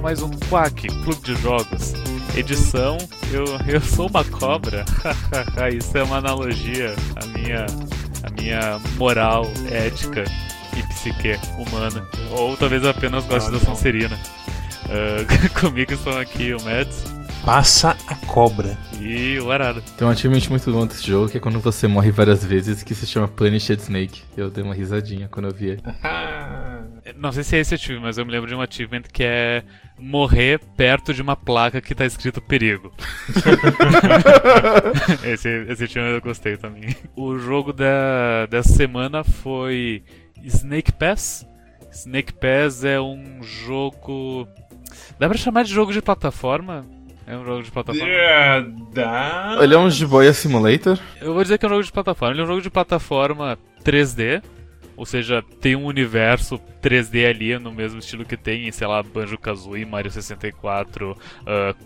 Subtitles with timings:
[0.00, 1.92] a mais um Quack, Clube de Jogos.
[2.34, 2.96] Edição,
[3.30, 4.82] eu, eu sou uma cobra.
[5.76, 7.66] Isso é uma analogia à minha,
[8.22, 10.24] à minha moral, ética
[10.74, 12.08] e psique humana.
[12.30, 14.18] Ou talvez apenas goste da Sonserina.
[14.86, 17.04] Uh, comigo estão aqui o Mads.
[17.44, 18.78] Passa a cobra.
[18.98, 19.82] E o Arada.
[19.98, 22.94] Tem um achievement muito bom desse jogo que é quando você morre várias vezes que
[22.94, 24.22] se chama Planished Snake.
[24.34, 25.82] Eu dei uma risadinha quando eu vi ele.
[27.16, 29.62] Não sei se é esse achievement, mas eu me lembro de um achievement que é
[30.00, 32.92] morrer perto de uma placa que tá escrito perigo.
[35.24, 36.96] esse, esse achievement eu gostei também.
[37.14, 40.02] O jogo da, dessa semana foi
[40.42, 41.46] Snake Pass.
[41.92, 44.48] Snake Pass é um jogo.
[45.18, 46.86] Dá pra chamar de jogo de plataforma?
[47.26, 48.08] É um jogo de plataforma?
[48.08, 49.58] É, dá.
[49.60, 50.98] Ele é um Jiboia Simulator?
[51.20, 52.34] Eu vou dizer que é um jogo de plataforma.
[52.34, 54.42] Ele é um jogo de plataforma 3D.
[55.00, 59.02] Ou seja, tem um universo 3D ali no mesmo estilo que tem em, sei lá,
[59.02, 61.16] Banjo-Kazooie, Mario 64, uh,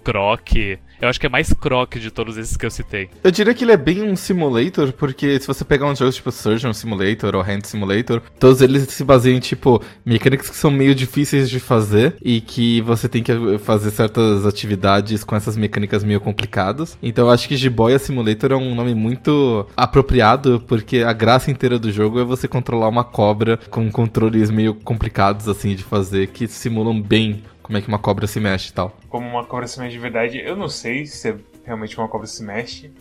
[0.03, 0.56] Croc.
[1.01, 3.09] Eu acho que é mais Croc de todos esses que eu citei.
[3.23, 6.33] Eu diria que ele é bem um simulator, porque se você pegar uns jogos tipo
[6.33, 10.93] Surgeon Simulator ou Hand Simulator, todos eles se baseiam em, tipo, mecânicas que são meio
[10.93, 16.21] difíceis de fazer e que você tem que fazer certas atividades com essas mecânicas meio
[16.21, 16.99] complicadas.
[17.01, 21.78] Então eu acho que Jiboia Simulator é um nome muito apropriado, porque a graça inteira
[21.78, 26.47] do jogo é você controlar uma cobra com controles meio complicados assim de fazer que
[26.48, 28.97] simulam bem como é que uma cobra se mexe e tal.
[29.08, 32.27] Como uma cobra se mexe de verdade, eu não sei se é realmente uma cobra
[32.27, 32.92] se mexe.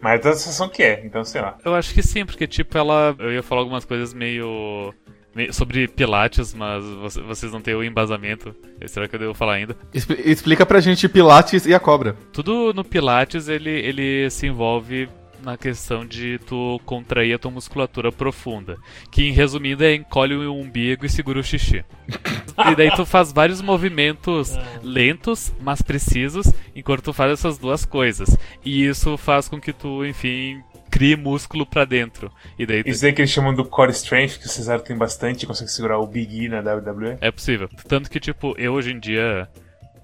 [0.00, 1.58] Mas dá a sensação que é, então sei lá.
[1.64, 3.14] Eu acho que sim, porque tipo, ela.
[3.18, 4.92] Eu ia falar algumas coisas meio.
[5.34, 6.84] meio sobre Pilates, mas
[7.26, 8.54] vocês não têm o embasamento.
[8.86, 9.76] Será que eu devo falar ainda?
[9.92, 12.16] Explica pra gente Pilates e a cobra.
[12.32, 15.08] Tudo no Pilates ele, ele se envolve
[15.42, 18.76] na questão de tu contrair a tua musculatura profunda.
[19.10, 21.84] Que, em resumindo, é encolhe o umbigo e segura o xixi.
[22.70, 28.36] e daí tu faz vários movimentos lentos, mas precisos, enquanto tu faz essas duas coisas.
[28.64, 32.30] E isso faz com que tu, enfim, crie músculo pra dentro.
[32.58, 35.46] E daí Isso aí que eles chamam do core strength, que o Cesaro tem bastante,
[35.46, 37.16] consegue segurar o Big E na WWE.
[37.20, 37.68] É possível.
[37.88, 39.48] Tanto que, tipo, eu hoje em dia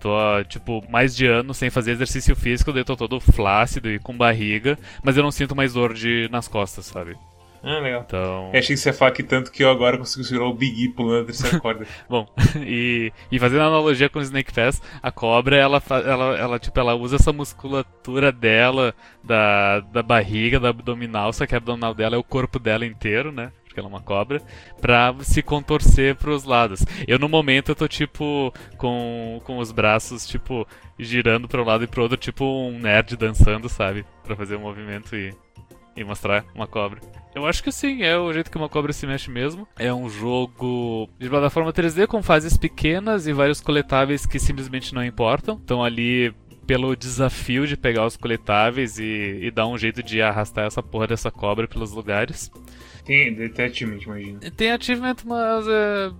[0.01, 0.11] Tô,
[0.45, 4.79] tipo, mais de ano sem fazer exercício físico, daí tô todo flácido e com barriga,
[5.03, 7.17] mas eu não sinto mais dor de, nas costas, sabe?
[7.63, 8.05] Ah, legal.
[8.07, 8.51] Então...
[8.53, 10.85] Eu achei que você ia falar que tanto que eu agora consigo segurar o Big
[10.85, 11.87] E pulando a terceira corda.
[12.09, 12.27] Bom,
[12.65, 16.95] e, e fazendo analogia com o Snake Pass, a cobra, ela, ela, ela, tipo, ela
[16.95, 18.95] usa essa musculatura dela,
[19.25, 23.33] da, da barriga, da abdominal, só que a abdominal dela é o corpo dela inteiro,
[23.33, 23.51] né?
[23.79, 24.43] Porque ela é uma cobra,
[24.81, 26.85] pra se contorcer pros lados.
[27.07, 30.67] Eu, no momento, eu tô, tipo, com, com os braços, tipo,
[30.99, 34.05] girando para um lado e pro outro, tipo um nerd dançando, sabe?
[34.25, 35.33] Pra fazer um movimento e,
[35.97, 37.01] e mostrar uma cobra.
[37.35, 39.69] Eu acho que sim, é o jeito que uma cobra se mexe mesmo.
[39.79, 45.05] É um jogo de plataforma 3D com fases pequenas e vários coletáveis que simplesmente não
[45.05, 45.61] importam.
[45.63, 46.35] Então ali
[46.67, 51.07] pelo desafio de pegar os coletáveis e, e dar um jeito de arrastar essa porra
[51.07, 52.51] dessa cobra pelos lugares.
[53.09, 54.39] Tem, tem achievement, imagina.
[54.55, 56.13] Tem achievement, mas é,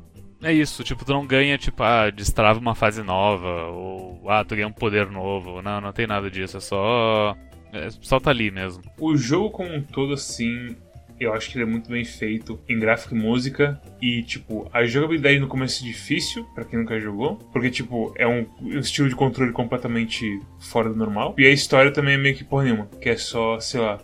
[0.43, 0.83] é isso.
[0.83, 4.73] Tipo, tu não ganha, tipo, ah, destrava uma fase nova, ou ah, tu ganha um
[4.73, 5.61] poder novo.
[5.61, 6.57] Não, não tem nada disso.
[6.57, 7.37] É só.
[7.75, 8.83] É, só tá ali mesmo.
[8.99, 10.75] O jogo como um todo, assim,
[11.21, 13.79] eu acho que ele é muito bem feito em gráfico e música.
[14.01, 17.37] E, tipo, a jogabilidade no começo é difícil, para quem nunca jogou.
[17.53, 21.35] Porque, tipo, é um, um, estilo de controle completamente fora do normal.
[21.37, 22.87] E a história também é meio que porra nenhuma.
[22.99, 23.99] Que é só, sei lá,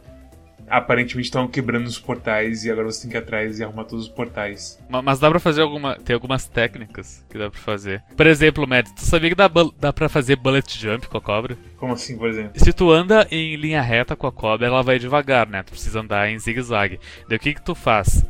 [0.69, 4.07] aparentemente estão quebrando os portais e agora você tem que ir atrás e arrumar todos
[4.07, 4.79] os portais.
[4.89, 5.97] Mas dá pra fazer alguma.
[5.97, 8.03] Tem algumas técnicas que dá pra fazer.
[8.17, 11.57] Por exemplo, Matt, tu sabia que dá, dá pra fazer bullet jump com a cobra?
[11.77, 12.53] Como assim, por exemplo?
[12.57, 15.63] Se tu anda em linha reta com a cobra, ela vai devagar, né?
[15.63, 16.99] Tu precisa andar em zigue-zague.
[17.29, 18.25] Daí o que que tu faz?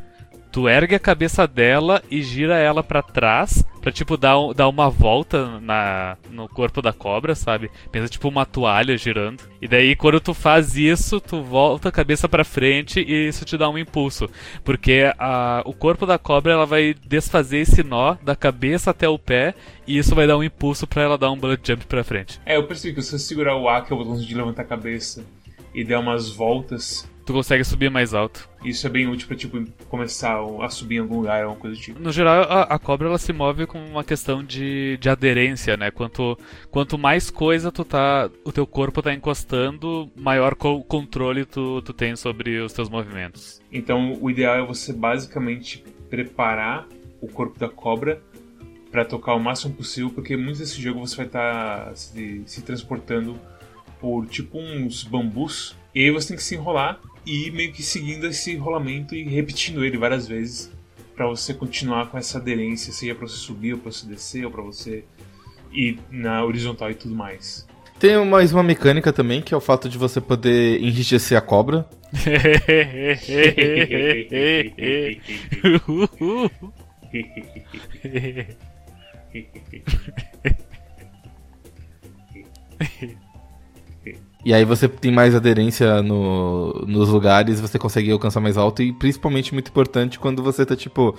[0.55, 4.89] Tu ergue a cabeça dela e gira ela para trás pra, tipo, dar, dar uma
[4.89, 7.69] volta na, no corpo da cobra, sabe?
[7.91, 9.43] Pensa, tipo, uma toalha girando.
[9.61, 13.57] E daí, quando tu faz isso, tu volta a cabeça para frente e isso te
[13.57, 14.29] dá um impulso.
[14.63, 19.19] Porque a, o corpo da cobra, ela vai desfazer esse nó da cabeça até o
[19.19, 19.53] pé
[19.85, 22.39] e isso vai dar um impulso para ela dar um bullet jump pra frente.
[22.45, 24.61] É, eu percebi que se você segurar o A, que é o botão de levantar
[24.61, 25.21] a cabeça,
[25.73, 28.47] e der umas voltas tu consegue subir mais alto.
[28.63, 31.81] Isso é bem útil pra, tipo, começar a subir em algum lugar, alguma coisa do
[31.81, 31.99] tipo.
[31.99, 35.89] No geral, a, a, cobra ela se move com uma questão de, de aderência, né?
[35.89, 36.37] Quanto,
[36.69, 41.93] quanto mais coisa tu tá, o teu corpo tá encostando, maior co controle tu, tu
[41.93, 43.59] tem sobre os teus movimentos.
[43.71, 46.87] Então, o ideal é você basicamente preparar
[47.19, 48.21] o corpo da cobra
[48.91, 52.61] para tocar o máximo possível, porque muitos desse jogo você vai estar tá se, se
[52.61, 53.37] transportando
[53.99, 58.27] por tipo uns bambus, e aí você tem que se enrolar e meio que seguindo
[58.27, 60.71] esse rolamento e repetindo ele várias vezes
[61.15, 64.51] para você continuar com essa aderência, seja para você subir ou para você descer ou
[64.51, 65.05] para você
[65.71, 67.65] e na horizontal e tudo mais.
[67.97, 71.87] Tem mais uma mecânica também, que é o fato de você poder enrijecer a cobra.
[84.45, 88.93] E aí você tem mais aderência no, nos lugares, você consegue alcançar mais alto e
[88.93, 91.17] principalmente muito importante quando você tá, tipo,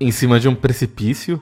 [0.00, 1.38] em cima de um precipício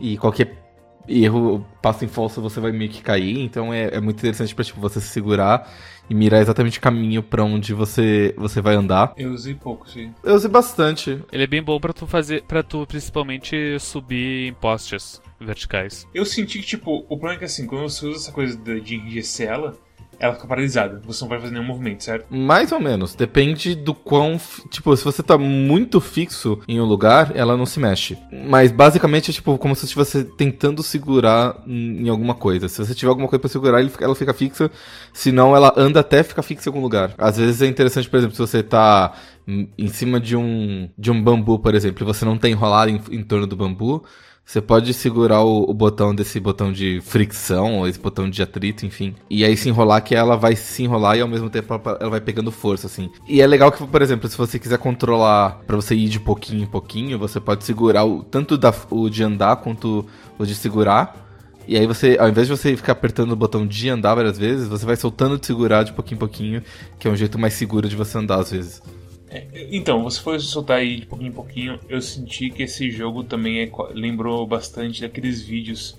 [0.00, 0.66] e qualquer
[1.06, 3.38] erro, passo em falso, você vai meio que cair.
[3.38, 5.70] Então é, é muito interessante pra, tipo, você se segurar
[6.08, 9.12] e mirar exatamente o caminho para onde você, você vai andar.
[9.14, 10.10] Eu usei pouco, sim.
[10.24, 11.22] Eu usei bastante.
[11.30, 16.08] Ele é bem bom para tu fazer, para tu principalmente subir em postes verticais.
[16.14, 18.80] Eu senti que, tipo, o problema é que assim, quando você usa essa coisa de,
[18.80, 19.76] de enrijecer ela,
[20.18, 21.00] ela fica paralisada.
[21.04, 22.26] Você não vai fazer nenhum movimento, certo?
[22.30, 23.14] Mais ou menos.
[23.14, 24.40] Depende do quão.
[24.70, 28.16] Tipo, se você tá muito fixo em um lugar, ela não se mexe.
[28.48, 32.68] Mas basicamente é tipo como se você estivesse tentando segurar em alguma coisa.
[32.68, 34.70] Se você tiver alguma coisa pra segurar, ela fica fixa.
[35.12, 37.14] Senão ela anda até ficar fixa em algum lugar.
[37.18, 39.14] Às vezes é interessante, por exemplo, se você tá
[39.46, 43.00] em cima de um, de um bambu, por exemplo, e você não tem enrolado em,
[43.10, 44.04] em torno do bambu,
[44.46, 48.86] você pode segurar o, o, botão desse botão de fricção, ou esse botão de atrito,
[48.86, 49.12] enfim.
[49.28, 52.10] E aí se enrolar que ela vai se enrolar e ao mesmo tempo ela, ela
[52.10, 53.10] vai pegando força, assim.
[53.26, 56.62] E é legal que, por exemplo, se você quiser controlar para você ir de pouquinho
[56.62, 60.06] em pouquinho, você pode segurar o, tanto da, o de andar quanto
[60.38, 61.26] o de segurar.
[61.66, 64.68] E aí você, ao invés de você ficar apertando o botão de andar várias vezes,
[64.68, 66.62] você vai soltando de segurar de pouquinho em pouquinho,
[67.00, 68.80] que é um jeito mais seguro de você andar às vezes.
[69.28, 73.24] É, então, você foi soltar aí de pouquinho em pouquinho, eu senti que esse jogo
[73.24, 75.96] também é, lembrou bastante daqueles vídeos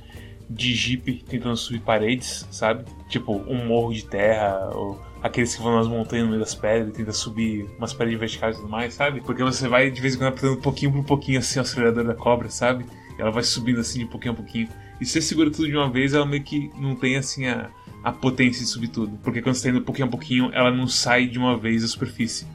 [0.50, 2.85] de Jeep tentando subir paredes, sabe?
[3.09, 6.89] Tipo, um morro de terra, ou aqueles que vão nas montanhas no meio das pedras
[6.89, 9.19] e tentam subir umas paredes verticais e tudo mais, sabe?
[9.21, 12.13] Porque você vai de vez em quando apertando pouquinho por pouquinho assim o acelerador da
[12.13, 12.85] cobra, sabe?
[13.18, 14.69] E ela vai subindo assim de pouquinho a pouquinho.
[15.01, 17.69] E se você segura tudo de uma vez, ela meio que não tem assim a,
[18.03, 19.18] a potência de subir tudo.
[19.21, 21.88] Porque quando você tá indo pouquinho a pouquinho, ela não sai de uma vez da
[21.89, 22.47] superfície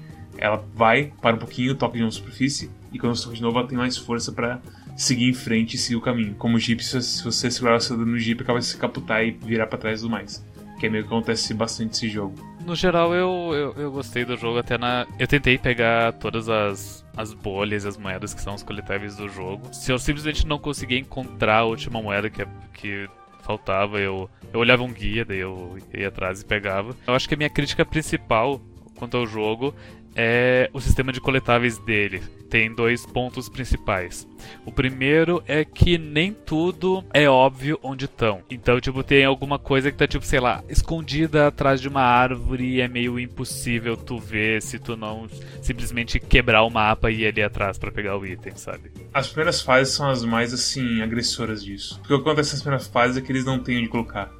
[0.42, 3.60] ela vai, para um pouquinho, toca de uma superfície, e quando você toca de novo,
[3.60, 4.60] ela tem mais força para
[4.96, 6.34] seguir em frente e seguir o caminho.
[6.34, 9.30] Como o Jeep, se você segurar o acelerador no Jeep, acaba de se capotar e
[9.30, 10.44] virar para trás tudo mais.
[10.80, 12.34] Que é meio que acontece bastante esse jogo.
[12.66, 15.06] No geral, eu, eu, eu, gostei do jogo, até na.
[15.16, 19.72] Eu tentei pegar todas as, as bolhas as moedas que são os coletáveis do jogo.
[19.72, 22.44] Se eu simplesmente não conseguir encontrar a última moeda que,
[22.74, 23.08] que
[23.42, 26.96] faltava, eu, eu olhava um guia, daí eu ia atrás e pegava.
[27.06, 28.60] Eu acho que a minha crítica principal
[29.02, 29.74] quanto ao jogo
[30.14, 32.22] é o sistema de coletáveis dele.
[32.50, 34.28] Tem dois pontos principais.
[34.66, 38.42] O primeiro é que nem tudo é óbvio onde estão.
[38.50, 42.74] Então, tipo, tem alguma coisa que tá, tipo, sei lá, escondida atrás de uma árvore
[42.74, 45.26] e é meio impossível tu ver se tu não
[45.62, 48.90] simplesmente quebrar o mapa e ir ali atrás para pegar o item, sabe?
[49.14, 51.98] As primeiras fases são as mais, assim, agressoras disso.
[52.00, 54.30] Porque o que acontece nas primeiras fases é que eles não têm onde colocar.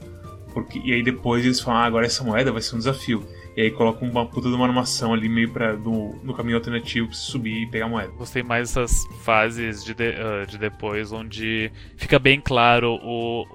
[0.53, 3.27] Porque, e aí depois eles falam, ah, agora essa moeda vai ser um desafio.
[3.57, 7.09] E aí coloca uma puta de uma animação ali meio pra, no, no caminho alternativo
[7.09, 8.13] pra você subir e pegar a moeda.
[8.13, 13.47] Gostei mais dessas fases de, de, uh, de depois, onde fica bem claro o,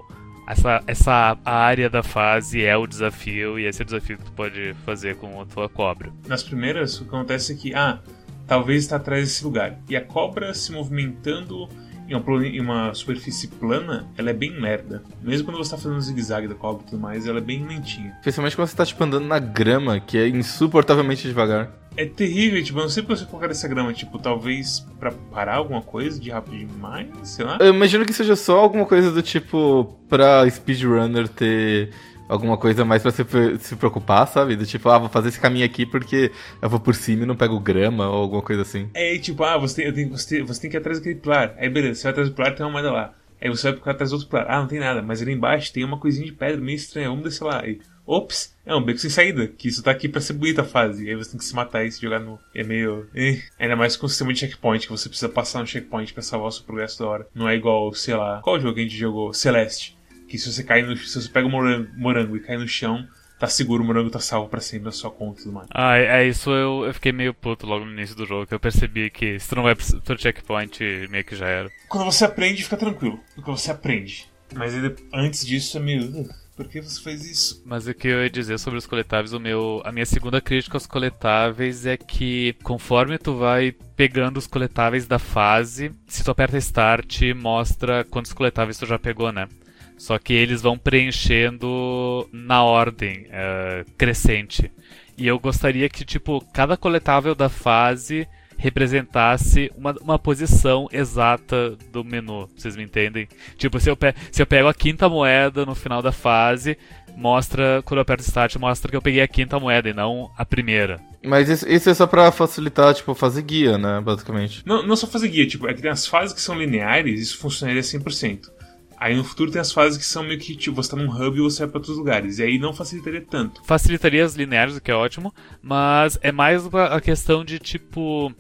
[0.48, 4.32] essa, essa área da fase é o desafio e esse é o desafio que tu
[4.32, 6.12] pode fazer com a tua cobra.
[6.26, 8.00] Nas primeiras, o que acontece é que, ah,
[8.48, 9.78] talvez está atrás desse lugar.
[9.90, 11.68] E a cobra se movimentando
[12.08, 15.04] em uma, em uma, superfície plana, ela é bem lerda.
[15.22, 18.14] Mesmo quando você tá fazendo zigue-zague da cobra e tudo mais, ela é bem lentinha.
[18.20, 21.72] Especialmente quando você tá, tipo, andando na grama, que é insuportavelmente devagar.
[21.98, 25.12] É terrível, tipo, eu não sei por que você colocar essa grama, tipo, talvez para
[25.12, 27.58] parar alguma coisa de rápido demais, sei lá.
[27.60, 31.90] Eu imagino que seja só alguma coisa do tipo pra speedrunner ter
[32.28, 33.24] alguma coisa mais pra se,
[33.60, 34.56] se preocupar, sabe?
[34.56, 36.32] Do tipo, ah, vou fazer esse caminho aqui porque
[36.62, 38.90] eu vou por cima e não pego grama ou alguma coisa assim.
[38.94, 41.56] É, tipo, ah, você tem, tenho, você, você tem que ir atrás daquele pilar.
[41.58, 43.14] Aí beleza, você vai atrás do pilar tem uma moeda lá.
[43.40, 44.46] Aí você vai atrás do outro pilar.
[44.50, 47.24] Ah, não tem nada, mas ali embaixo tem uma coisinha de pedra meio estranha, vamos
[47.24, 47.62] descer lá.
[47.62, 50.66] Aí, ops, é um beco sem saída, que isso tá aqui pra ser bonita a
[50.66, 51.08] fase.
[51.08, 52.40] Aí você tem que se matar e se jogar no.
[52.54, 53.08] É meio.
[53.16, 53.40] Eh.
[53.60, 56.50] Ainda mais com o sistema de checkpoint, que você precisa passar no checkpoint pra salvar
[56.50, 57.28] o seu progresso da hora.
[57.34, 58.42] Não é igual, sei lá.
[58.42, 59.34] Qual jogo que a gente jogou?
[59.34, 59.97] Celeste
[60.28, 63.08] que se você cair no, se você pega o morango, morango e cai no chão,
[63.40, 65.68] tá seguro, o morango tá salvo pra sempre na sua conta e tudo mais.
[65.72, 68.54] Ah, é, é isso eu, eu fiquei meio puto logo no início do jogo, que
[68.54, 70.80] eu percebi que se tu não vai pro checkpoint,
[71.10, 71.70] meio que já era.
[71.88, 73.20] Quando você aprende, fica tranquilo.
[73.44, 74.28] Quando você aprende.
[74.56, 76.28] Mas ele, antes disso é meio.
[76.56, 77.62] Por que você fez isso?
[77.64, 80.76] Mas o que eu ia dizer sobre os coletáveis, o meu, a minha segunda crítica
[80.76, 86.58] aos coletáveis é que conforme tu vai pegando os coletáveis da fase, se tu aperta
[86.58, 89.48] Start, mostra quantos coletáveis tu já pegou, né?
[89.98, 94.72] Só que eles vão preenchendo na ordem uh, crescente.
[95.18, 98.28] E eu gostaria que, tipo, cada coletável da fase
[98.58, 102.50] representasse uma, uma posição exata do menu.
[102.56, 103.28] Vocês me entendem?
[103.58, 106.78] Tipo, se eu, pe se eu pego a quinta moeda no final da fase,
[107.16, 110.46] mostra, quando eu aperto Start, mostra que eu peguei a quinta moeda e não a
[110.46, 111.00] primeira.
[111.24, 114.64] Mas isso, isso é só pra facilitar, tipo, fazer guia, né, basicamente.
[114.66, 117.38] Não, não só fazer guia, tipo, é que tem as fases que são lineares, isso
[117.38, 118.57] funcionaria 100%.
[118.98, 121.38] Aí no futuro tem as fases que são meio que, tipo, você tá num hub
[121.38, 122.40] e você vai pra outros lugares.
[122.40, 123.62] E aí não facilitaria tanto.
[123.64, 128.34] Facilitaria as lineares, o que é ótimo, mas é mais a questão de, tipo,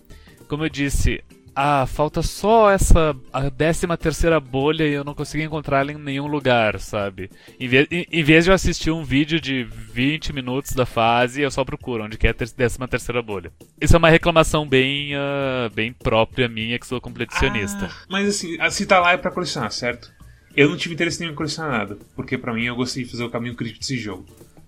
[0.47, 1.23] como eu disse,
[1.59, 5.97] ah, falta só essa a décima terceira bolha e eu não consegui encontrar ela em
[5.97, 7.31] nenhum lugar, sabe?
[7.59, 11.41] Em vez, em, em vez de eu assistir um vídeo de 20 minutos da fase,
[11.41, 13.51] eu só procuro onde que é a ter, décima terceira bolha.
[13.81, 17.89] Isso é uma reclamação bem, uh, bem própria minha, que sou competicionista.
[17.91, 20.16] Ah, mas assim, se tá lá é pra colecionar, certo?
[20.57, 23.23] Eu não tive interesse nenhum em colecionar nada, porque para mim eu gostei de fazer
[23.23, 24.25] o caminho crítico desse jogo.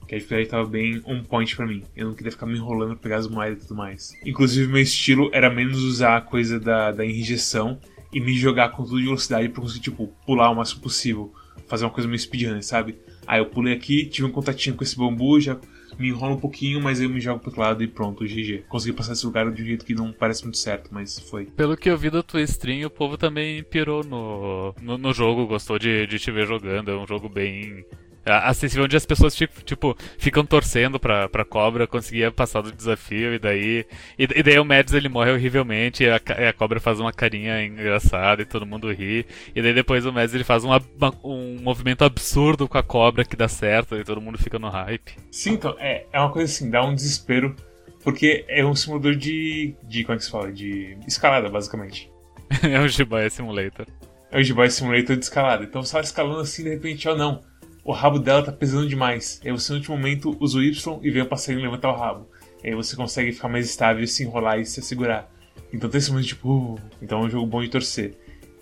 [0.07, 1.83] Que a dificuldade tava bem on point pra mim.
[1.95, 4.13] Eu não queria ficar me enrolando pra pegar as moedas e tudo mais.
[4.23, 7.79] Inclusive, meu estilo era menos usar a coisa da, da enrijeição
[8.13, 11.33] e me jogar com tudo de velocidade pra conseguir, tipo, pular o máximo possível.
[11.67, 12.95] Fazer uma coisa meio speedrun, sabe?
[13.25, 15.57] Aí eu pulei aqui, tive um contatinho com esse bambu, já
[15.99, 18.63] me enrola um pouquinho, mas eu me jogo pro outro lado e pronto, GG.
[18.67, 21.45] Consegui passar esse lugar de um jeito que não parece muito certo, mas foi.
[21.45, 25.45] Pelo que eu vi da tua stream, o povo também pirou no, no, no jogo,
[25.45, 26.89] gostou de, de te ver jogando.
[26.89, 27.85] É um jogo bem
[28.25, 33.33] acessível onde as pessoas tipo, tipo ficam torcendo pra, pra cobra conseguir passar do desafio
[33.33, 33.85] e daí
[34.17, 37.11] e, e daí o Mads ele morre horrivelmente e a, e a, cobra faz uma
[37.11, 41.13] carinha engraçada e todo mundo ri e daí depois o Mads ele faz uma, uma,
[41.23, 45.13] um movimento absurdo com a cobra que dá certo e todo mundo fica no hype.
[45.31, 47.55] Sim então é, é uma coisa assim dá um desespero
[48.03, 50.51] porque é um simulador de de como é que se fala?
[50.51, 52.09] De escalada basicamente.
[52.63, 53.85] É um Jibai Simulator.
[54.31, 55.63] É um Jibai Simulator de escalada.
[55.63, 57.41] Então você vai escalando assim de repente ó não
[57.83, 59.39] o rabo dela tá pesando demais.
[59.43, 62.27] Aí você no último momento usa o Y e vem o passarinho levantar o rabo.
[62.63, 65.31] Aí você consegue ficar mais estável, se enrolar e se segurar.
[65.71, 68.13] Então tem esse momento tipo, uh, então é um jogo bom de torcer.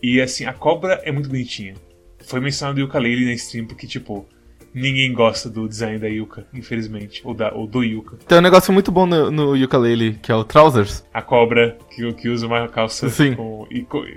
[0.02, 1.74] E assim, a cobra é muito bonitinha.
[2.20, 4.28] Foi mencionado o Yooka-Laylee na stream porque tipo,
[4.74, 8.18] ninguém gosta do design da Yuka, infelizmente, ou, da, ou do Yuka.
[8.28, 11.04] Tem um negócio muito bom no, no Yooka-Laylee, que é o Trousers.
[11.14, 13.34] A cobra que, que usa uma calça Sim.
[13.36, 13.68] com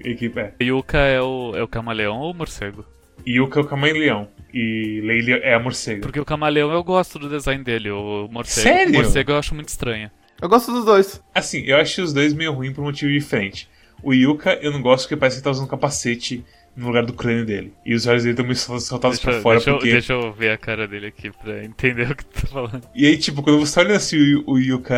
[0.05, 0.39] equipe.
[0.39, 0.55] É.
[0.63, 2.85] Yuka é o, é o camaleão ou o morcego?
[3.27, 4.29] Yuka é o camaleão.
[4.53, 6.01] E Leila é a morcega.
[6.01, 8.69] Porque o camaleão eu gosto do design dele, o morcego.
[8.69, 8.95] Sério?
[8.95, 10.11] O morcego eu acho muito estranho.
[10.41, 11.23] Eu gosto dos dois.
[11.35, 13.69] Assim, eu acho os dois meio ruins por um motivo diferente.
[14.03, 17.05] O Yuka eu não gosto porque parece que ele tá usando um capacete no lugar
[17.05, 17.75] do crânio dele.
[17.85, 19.89] E os olhos dele estão meio soltados deixa, pra fora deixa porque...
[19.89, 22.83] Eu, deixa eu ver a cara dele aqui pra entender o que tu tá falando.
[22.95, 24.95] E aí, tipo, quando você olha assim o, o Yuka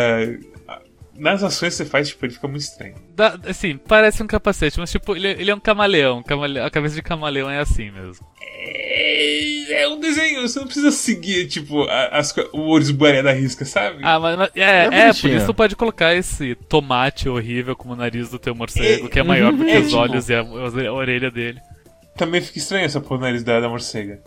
[1.17, 2.95] nas ações que você faz, tipo, ele fica muito estranho.
[3.15, 6.23] Dá, assim, parece um capacete, mas tipo, ele, ele é um camaleão.
[6.23, 6.67] camaleão.
[6.67, 8.27] A cabeça de camaleão é assim mesmo.
[8.41, 14.01] É, é um desenho, você não precisa seguir, tipo, as, o Orisbué da risca, sabe?
[14.03, 17.95] Ah, mas, mas é, é, é, por isso tu pode colocar esse tomate horrível como
[17.95, 20.29] o nariz do teu morcego, é, que é maior do que é, os tipo, olhos
[20.29, 21.61] e a, a, orelha dele.
[22.17, 24.23] Também fica estranho essa porra nariz da, da morcega.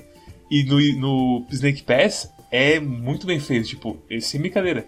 [0.50, 4.86] E no, no Snake Pass é muito bem feito, tipo, sem brincadeira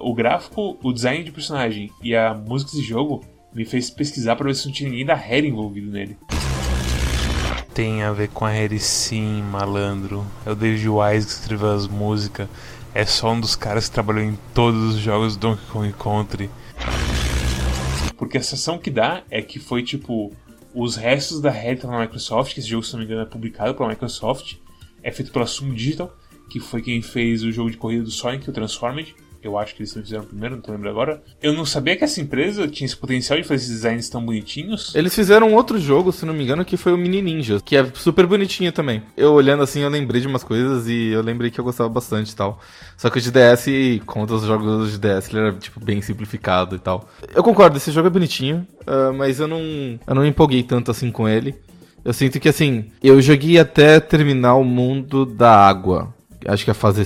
[0.00, 4.46] o gráfico, o design de personagem e a música desse jogo me fez pesquisar para
[4.46, 6.16] ver se não tinha ninguém da Harry envolvido nele.
[7.78, 10.26] Tem a ver com a Harry sim, malandro.
[10.44, 12.48] É o David Wise que escreveu as músicas.
[12.92, 16.50] É só um dos caras que trabalhou em todos os jogos do Donkey Kong Country.
[18.16, 20.32] Porque a sensação que dá é que foi tipo.
[20.74, 23.72] Os restos da Harry na Microsoft, que esse jogo, se não me engano, é publicado
[23.76, 24.56] pela Microsoft.
[25.00, 26.12] É feito pela Sumo Digital,
[26.50, 29.14] que foi quem fez o jogo de corrida do Sonic, o Transformed
[29.48, 31.22] eu acho que eles fizeram primeiro, não tô lembrando agora.
[31.42, 34.94] Eu não sabia que essa empresa tinha esse potencial de fazer esses designs tão bonitinhos.
[34.94, 37.84] Eles fizeram outro jogo, se não me engano, que foi o Mini Ninja, que é
[37.94, 39.02] super bonitinho também.
[39.16, 42.30] Eu olhando assim, eu lembrei de umas coisas e eu lembrei que eu gostava bastante
[42.30, 42.60] e tal.
[42.96, 46.76] Só que o de DS, contra os jogos de DS, ele era, tipo, bem simplificado
[46.76, 47.08] e tal.
[47.34, 49.60] Eu concordo, esse jogo é bonitinho, uh, mas eu não,
[50.06, 51.54] eu não me empolguei tanto assim com ele.
[52.04, 56.14] Eu sinto que, assim, eu joguei até terminar o mundo da água.
[56.46, 57.02] Acho que é a fase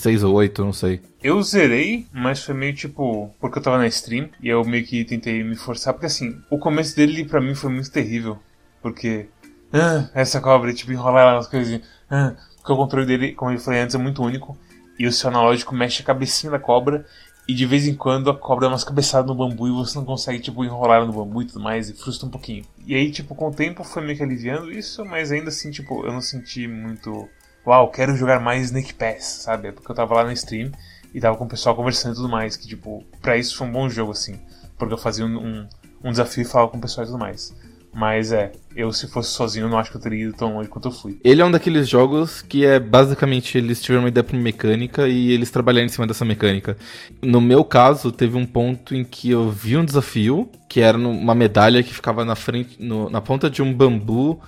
[0.00, 1.02] 6 ou 8, não sei.
[1.22, 3.30] Eu zerei, mas foi meio tipo.
[3.38, 5.92] Porque eu tava na stream e eu meio que tentei me forçar.
[5.92, 8.38] Porque assim, o começo dele pra mim foi muito terrível.
[8.80, 9.28] Porque.
[9.70, 11.82] Ah, essa cobra, tipo, enrolar ela nas coisinhas.
[12.10, 14.56] Ah, porque o controle dele, como eu falei antes, é muito único.
[14.98, 17.04] E o seu analógico mexe a cabecinha da cobra.
[17.46, 20.06] E de vez em quando a cobra dá umas cabeçadas no bambu e você não
[20.06, 21.90] consegue, tipo, enrolar no bambu e tudo mais.
[21.90, 22.64] E frustra um pouquinho.
[22.86, 26.06] E aí, tipo, com o tempo foi meio que aliviando isso, mas ainda assim, tipo,
[26.06, 27.28] eu não senti muito.
[27.66, 29.68] Uau, quero jogar mais Snake Pass, sabe?
[29.68, 30.70] É porque eu tava lá na stream
[31.14, 32.56] e tava com o pessoal conversando e tudo mais.
[32.56, 34.38] Que, tipo, pra isso foi um bom jogo, assim.
[34.78, 35.68] Porque eu fazia um, um,
[36.04, 37.54] um desafio e falava com o pessoal e tudo mais.
[37.92, 40.88] Mas é, eu se fosse sozinho, não acho que eu teria ido tão longe quanto
[40.88, 41.18] eu fui.
[41.24, 45.32] Ele é um daqueles jogos que é basicamente eles tiveram uma ideia pra mecânica e
[45.32, 46.76] eles trabalharam em cima dessa mecânica.
[47.20, 51.34] No meu caso, teve um ponto em que eu vi um desafio, que era uma
[51.34, 54.40] medalha que ficava na frente, no, na ponta de um bambu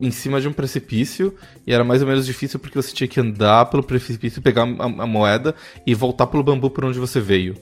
[0.00, 1.34] em cima de um precipício
[1.66, 4.84] e era mais ou menos difícil porque você tinha que andar pelo precipício, pegar a,
[4.84, 5.54] a moeda
[5.86, 7.56] e voltar pelo bambu por onde você veio.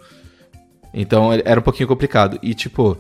[0.93, 2.39] Então era um pouquinho complicado.
[2.43, 2.99] E tipo,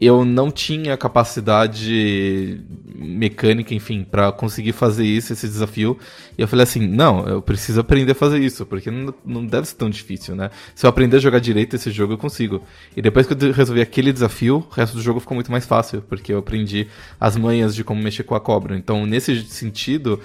[0.00, 2.60] eu não tinha capacidade
[2.94, 5.98] mecânica, enfim, para conseguir fazer isso, esse desafio.
[6.36, 9.66] E eu falei assim: não, eu preciso aprender a fazer isso, porque não, não deve
[9.66, 10.50] ser tão difícil, né?
[10.74, 12.62] Se eu aprender a jogar direito esse jogo, eu consigo.
[12.96, 16.02] E depois que eu resolvi aquele desafio, o resto do jogo ficou muito mais fácil,
[16.02, 16.86] porque eu aprendi
[17.18, 18.76] as manhas de como mexer com a cobra.
[18.76, 20.20] Então, nesse sentido.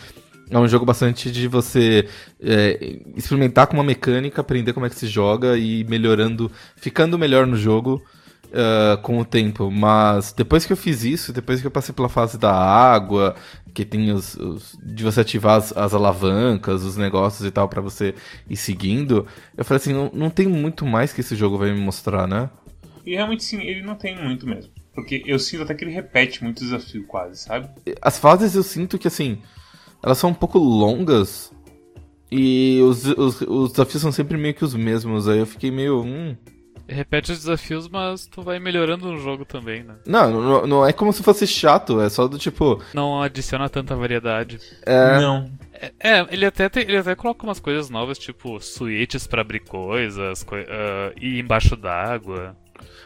[0.51, 2.07] É um jogo bastante de você
[2.39, 7.47] é, experimentar com uma mecânica, aprender como é que se joga e melhorando, ficando melhor
[7.47, 8.03] no jogo
[8.53, 12.09] uh, com o tempo, mas depois que eu fiz isso, depois que eu passei pela
[12.09, 13.35] fase da água,
[13.73, 17.81] que tem os, os de você ativar as, as, alavancas, os negócios e tal para
[17.81, 18.13] você
[18.49, 21.81] ir seguindo, eu falei assim, não, não tem muito mais que esse jogo vai me
[21.81, 22.49] mostrar, né?
[23.05, 24.71] E realmente sim, ele não tem muito mesmo.
[24.93, 27.67] Porque eu sinto até que ele repete muito desafio quase, sabe?
[28.01, 29.41] As fases eu sinto que assim,
[30.01, 31.51] elas são um pouco longas
[32.35, 35.27] e os, os, os desafios são sempre meio que os mesmos.
[35.27, 36.01] Aí eu fiquei meio.
[36.01, 36.35] Hum,
[36.87, 39.95] repete os desafios, mas tu vai melhorando no jogo também, né?
[40.05, 42.81] Não, não, não, é como se fosse chato, é só do tipo.
[42.93, 44.59] Não adiciona tanta variedade.
[44.85, 45.19] É.
[45.19, 45.49] Não.
[45.73, 49.61] É, é ele, até tem, ele até coloca umas coisas novas, tipo switches para abrir
[49.61, 52.55] coisas, co uh, ir embaixo d'água.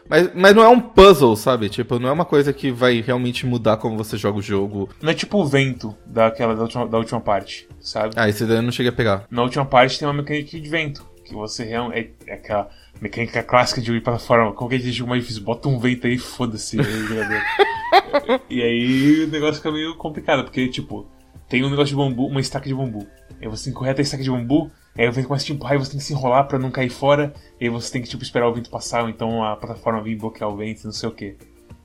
[0.09, 1.69] Mas, mas não é um puzzle, sabe?
[1.69, 4.89] Tipo, não é uma coisa que vai realmente mudar como você joga o jogo.
[5.01, 8.13] Não é tipo o vento daquela da última, da última parte, sabe?
[8.15, 9.25] Ah, esse daí eu não cheguei a pegar.
[9.29, 11.05] Na última parte tem uma mecânica de vento.
[11.25, 12.13] Que você realmente.
[12.25, 12.69] É, é aquela
[13.01, 14.53] Mecânica clássica de plataforma.
[14.53, 16.77] Qualquer jogo mais difícil, bota um vento aí foda-se.
[18.49, 21.07] e aí o negócio fica meio complicado, porque, tipo,
[21.47, 23.07] tem um negócio de bambu, uma estaca de bambu.
[23.41, 25.79] Aí você até a estaca de bambu, aí o vento começa a te empurrar e
[25.79, 28.23] você tem que se enrolar para não cair fora, e aí você tem que, tipo,
[28.23, 31.11] esperar o vento passar, ou então a plataforma vir bloquear o vento, não sei o
[31.11, 31.37] que.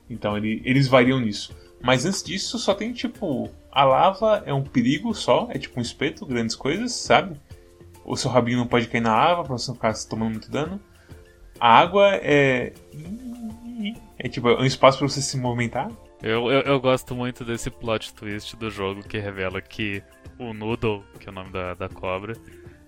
[0.08, 1.54] Então ele, eles variam nisso.
[1.82, 5.82] Mas antes disso, só tem, tipo, a lava é um perigo só, é tipo um
[5.82, 7.36] espeto, grandes coisas, sabe?
[8.04, 10.80] O seu rabinho não pode cair na lava pra você não ficar tomando muito dano.
[11.62, 12.72] A água é.
[14.18, 15.88] É tipo, é um espaço para você se movimentar.
[16.20, 20.02] Eu, eu, eu, gosto muito desse plot twist do jogo que revela que
[20.40, 22.34] o Noodle, que é o nome da, da cobra,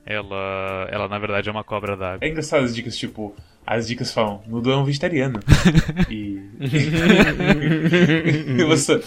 [0.04, 2.26] ela, ela na verdade é uma cobra d'água.
[2.26, 3.32] É engraçado as dicas, tipo,
[3.66, 5.40] as dicas falam, Nudo é um vegetariano.
[6.10, 6.38] e.
[8.66, 9.02] você,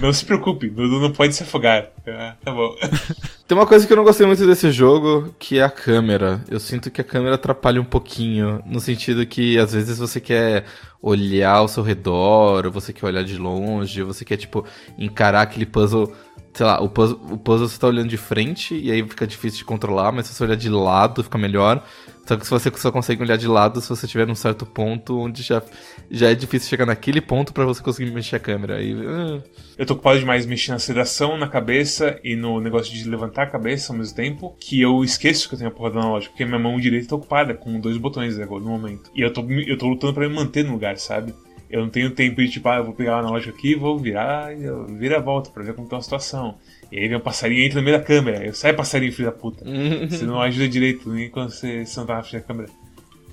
[0.00, 1.90] não se preocupe, Nudo não pode se afogar.
[2.06, 2.74] Ah, tá bom.
[3.46, 6.42] Tem uma coisa que eu não gostei muito desse jogo, que é a câmera.
[6.48, 10.64] Eu sinto que a câmera atrapalha um pouquinho, no sentido que às vezes você quer
[11.02, 14.64] olhar ao seu redor, ou você quer olhar de longe, ou você quer, tipo,
[14.96, 16.10] encarar aquele puzzle
[16.54, 19.58] sei lá, o puzzle, o puzzle você tá olhando de frente e aí fica difícil
[19.58, 21.84] de controlar, mas se você olhar de lado fica melhor.
[22.24, 25.18] Só que se você só consegue olhar de lado se você estiver num certo ponto
[25.18, 25.62] onde já,
[26.10, 28.76] já é difícil chegar naquele ponto para você conseguir mexer a câmera.
[28.76, 29.42] Aí, uh...
[29.76, 33.46] Eu tô ocupado demais mexendo na aceleração, na cabeça e no negócio de levantar a
[33.46, 36.46] cabeça ao mesmo tempo, que eu esqueço que eu tenho a porra do analógico, porque
[36.46, 39.10] minha mão direita tá ocupada com dois botões agora no momento.
[39.14, 41.34] E eu tô, eu tô lutando para me manter no lugar, sabe?
[41.68, 44.50] Eu não tenho tempo de tipo, ah, eu vou pegar o analógico aqui vou virar,
[44.98, 46.58] vira a volta pra ver como tá a situação.
[46.92, 48.44] E aí vem um passarinho entra no meio da câmera.
[48.44, 49.64] Eu saio passarinho, filho da puta.
[50.08, 52.70] você não ajuda direito nem quando você, você não tá na frente da câmera.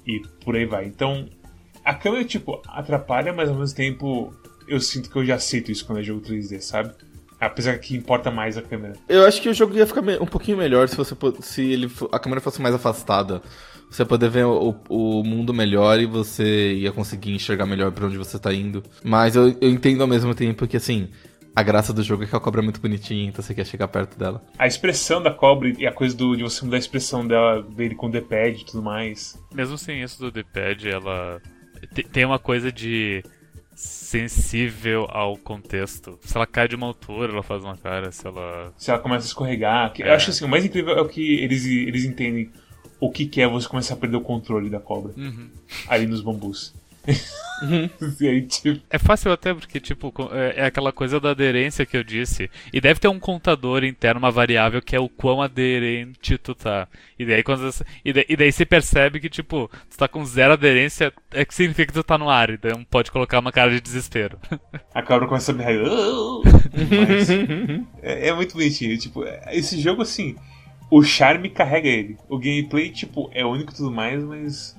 [0.07, 0.85] E por aí vai.
[0.85, 1.27] Então,
[1.83, 4.33] a câmera, tipo, atrapalha, mas ao mesmo tempo
[4.67, 6.93] eu sinto que eu já aceito isso quando é jogo 3D, sabe?
[7.39, 8.93] Apesar que importa mais a câmera.
[9.09, 12.19] Eu acho que o jogo ia ficar um pouquinho melhor se você se ele, a
[12.19, 13.41] câmera fosse mais afastada.
[13.91, 18.05] Você ia poder ver o, o mundo melhor e você ia conseguir enxergar melhor para
[18.05, 18.81] onde você tá indo.
[19.03, 21.09] Mas eu, eu entendo ao mesmo tempo que, assim,
[21.53, 23.89] a graça do jogo é que a cobra é muito bonitinha, então você quer chegar
[23.89, 24.41] perto dela.
[24.57, 27.93] A expressão da cobra e a coisa do, de você mudar a expressão dela, dele
[27.93, 29.37] com o D-pad e tudo mais.
[29.53, 31.41] Mesmo sem isso do D-pad, ela
[32.13, 33.21] tem uma coisa de
[33.75, 36.17] sensível ao contexto.
[36.21, 38.09] Se ela cai de uma altura, ela faz uma cara.
[38.09, 38.71] Se ela.
[38.77, 39.93] Se ela começa a escorregar.
[39.99, 40.07] É.
[40.07, 42.49] Eu acho assim, o mais incrível é o que eles, eles entendem
[43.01, 45.11] o que, que é você começar a perder o controle da cobra.
[45.17, 45.49] Uhum.
[45.87, 46.71] Ali nos bambus.
[48.21, 48.79] aí, tipo...
[48.87, 52.49] É fácil até porque, tipo, é, é aquela coisa da aderência que eu disse.
[52.71, 56.87] E deve ter um contador interno, uma variável, que é o quão aderente tu tá.
[57.17, 57.67] E daí, quando,
[58.05, 61.55] e daí, e daí se percebe que, tipo, tu tá com zero aderência, é que
[61.55, 62.51] significa que tu tá no ar.
[62.51, 64.37] Então pode colocar uma cara de desespero.
[64.93, 65.63] A cabra começa a me
[67.07, 67.29] Mas
[68.03, 68.95] é, é muito bonitinho.
[68.97, 70.35] Tipo, esse jogo, assim,
[70.91, 72.17] o charme carrega ele.
[72.27, 74.77] O gameplay, tipo, é único e tudo mais, mas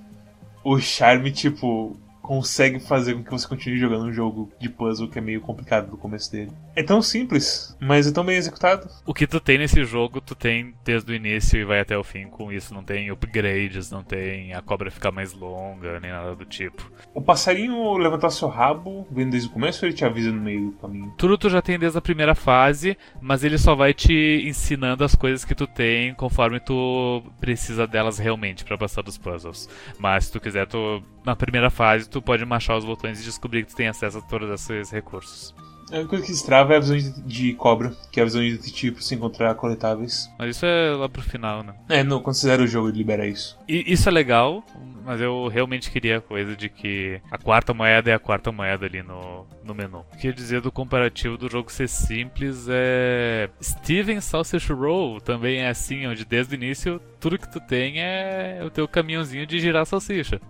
[0.63, 5.19] o charme, tipo, consegue fazer com que você continue jogando um jogo de puzzle que
[5.19, 6.53] é meio complicado no começo dele.
[6.75, 8.89] É tão simples, mas é tão bem executado.
[9.05, 12.03] O que tu tem nesse jogo, tu tem desde o início e vai até o
[12.03, 12.73] fim com isso.
[12.73, 16.91] Não tem upgrades, não tem a cobra ficar mais longa, nem nada do tipo.
[17.15, 20.71] O passarinho levantar seu rabo, vendo desde o começo ou ele te avisa no meio
[20.71, 21.13] do caminho?
[21.19, 25.15] Tudo tu já tem desde a primeira fase, mas ele só vai te ensinando as
[25.15, 29.69] coisas que tu tem conforme tu precisa delas realmente para passar dos puzzles.
[29.99, 33.65] Mas se tu quiser, tu na primeira fase tu pode machar os botões e descobrir
[33.65, 35.55] que tu tem acesso a todos esses recursos.
[35.93, 38.41] A única coisa que destrava é a visão de, de cobra, que é a visão
[38.41, 40.31] de detetive pra se encontrar coletáveis.
[40.39, 41.75] Mas isso é lá pro final, né?
[41.89, 43.59] É, não, quando você zera o jogo ele libera isso.
[43.69, 44.65] E isso é legal,
[45.05, 48.87] mas eu realmente queria a coisa de que a quarta moeda é a quarta moeda
[48.87, 50.05] ali no, no menu.
[50.19, 53.51] Quer dizer do comparativo do jogo ser simples é.
[53.63, 58.63] Steven Sausage Roll também é assim, onde desde o início tudo que tu tem é
[58.65, 60.41] o teu caminhãozinho de girar salsicha.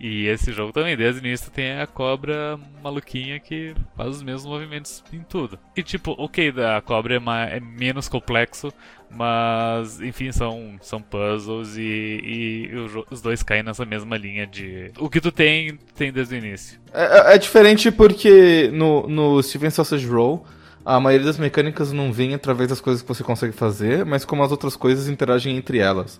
[0.00, 4.46] E esse jogo também, desde o início, tem a cobra maluquinha que faz os mesmos
[4.46, 5.58] movimentos em tudo.
[5.76, 8.72] E tipo, ok, a cobra é, mais, é menos complexo,
[9.10, 12.70] mas enfim, são, são puzzles e, e,
[13.10, 14.92] os dois caem nessa mesma linha de.
[14.98, 16.78] O que tu tem, tem desde o início.
[16.92, 20.46] É, é diferente porque no, no Steven Sausage Roll.
[20.84, 24.42] A maioria das mecânicas não vem através das coisas que você consegue fazer, mas como
[24.42, 26.18] as outras coisas interagem entre elas.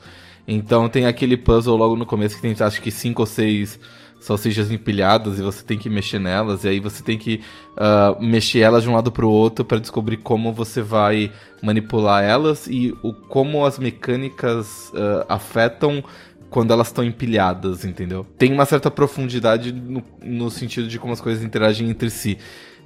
[0.49, 3.79] Então tem aquele puzzle logo no começo que tem acho que cinco ou seis
[4.19, 7.41] salsichas empilhadas e você tem que mexer nelas e aí você tem que
[7.77, 11.31] uh, mexer elas de um lado para o outro para descobrir como você vai
[11.63, 16.03] manipular elas e o como as mecânicas uh, afetam
[16.51, 18.27] quando elas estão empilhadas, entendeu?
[18.37, 22.39] Tem uma certa profundidade no, no sentido de como as coisas interagem entre si.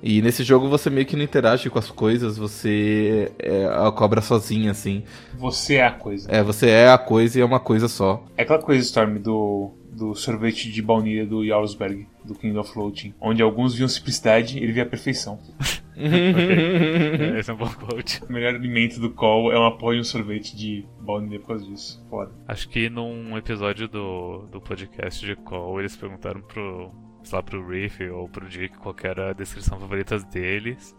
[0.03, 4.20] E nesse jogo você meio que não interage com as coisas, você é a cobra
[4.20, 5.05] sozinha, assim.
[5.38, 6.29] Você é a coisa.
[6.31, 8.25] É, você é a coisa e é uma coisa só.
[8.37, 13.14] É aquela coisa, Storm, do, do sorvete de baunilha do Jarlsberg, do King of Floating,
[13.20, 15.38] onde alguns viam simplicidade ele via a perfeição.
[15.92, 17.38] okay.
[17.38, 18.22] Esse é um bom quote.
[18.24, 21.64] O melhor alimento do Call é uma porra de um sorvete de baunilha por causa
[21.64, 22.05] disso.
[22.09, 22.33] Foda.
[22.48, 27.66] Acho que num episódio do, do podcast de Call eles perguntaram pro sei lá, pro
[27.66, 30.94] Riff ou pro Dick qual era a descrição favorita deles.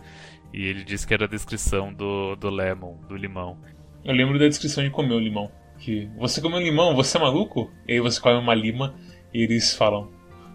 [0.54, 3.58] E ele disse que era a descrição do, do lemon, do limão.
[4.04, 5.52] Eu lembro da descrição de comer o limão.
[5.80, 7.72] Que você comeu um limão, você é maluco?
[7.88, 8.96] E aí você come uma lima
[9.34, 10.10] e eles falam: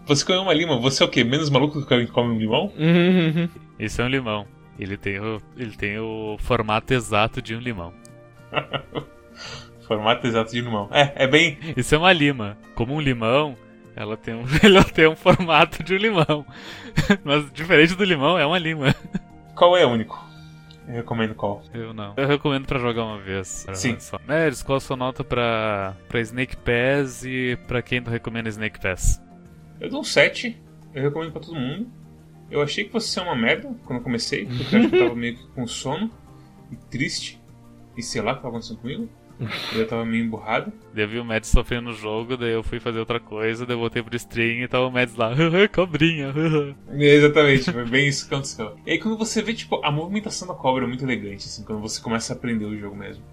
[0.05, 1.23] Você comeu uma lima, você é o quê?
[1.23, 2.71] Menos maluco do que alguém que come um limão?
[3.79, 4.45] Esse é um limão.
[4.77, 7.93] Ele tem o, ele tem o formato exato de um limão.
[9.87, 10.89] formato exato de um limão.
[10.91, 11.57] É, é bem.
[11.75, 12.57] Isso é uma lima.
[12.75, 13.57] Como um limão,
[13.95, 16.45] ela tem um, ela tem um formato de um limão.
[17.23, 18.93] Mas diferente do limão, é uma lima.
[19.55, 20.29] Qual é o único?
[20.87, 21.61] Eu recomendo qual?
[21.73, 22.13] Eu não.
[22.17, 23.65] Eu recomendo pra jogar uma vez.
[23.73, 23.99] Sim.
[23.99, 24.19] Só.
[24.27, 28.79] Neres, qual a sua nota pra, pra Snake Pass e pra quem não recomenda Snake
[28.79, 29.21] Pass?
[29.79, 30.59] Eu dou um 7.
[30.93, 31.91] Eu recomendo pra todo mundo.
[32.49, 35.47] Eu achei que fosse ser uma merda quando eu comecei, porque eu tava meio que
[35.49, 36.09] com sono
[36.71, 37.39] e triste.
[37.95, 39.09] E sei lá o que tava acontecendo comigo.
[39.73, 40.71] Eu tava meio emburrado.
[40.93, 43.73] Daí eu vi o Mads sofrendo no jogo, daí eu fui fazer outra coisa, daí
[43.73, 45.31] eu voltei pro stream e tava o Mads lá,
[45.73, 46.33] cobrinha.
[46.89, 48.75] é, exatamente, foi bem isso que aconteceu.
[48.85, 51.79] E aí quando você vê, tipo, a movimentação da cobra é muito elegante, assim, quando
[51.79, 53.23] você começa a aprender o jogo mesmo.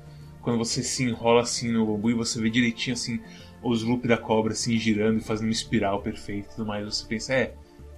[0.42, 3.20] Quando você se enrola assim no bambu e você vê direitinho assim
[3.60, 7.04] os loops da cobra assim girando e fazendo uma espiral perfeita e tudo mais, você
[7.04, 7.54] pensa, é,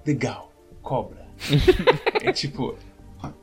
[0.07, 0.48] legal,
[0.89, 1.29] cobra.
[2.23, 2.75] é tipo,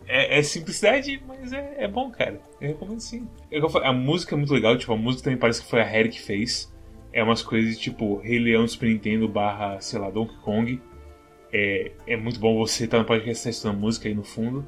[0.07, 2.41] é, é, simplicidade, mas é, é, bom, cara.
[2.59, 3.27] Eu recomendo sim.
[3.51, 6.09] Eu, a música é muito legal, tipo, a música também parece que foi a Harry
[6.09, 6.73] que fez.
[7.13, 10.81] É umas coisas tipo Rei Leão Super Nintendo barra, sei lá, Donkey Kong.
[11.53, 14.65] É, é muito bom você estar tá no podcast estudando música aí no fundo.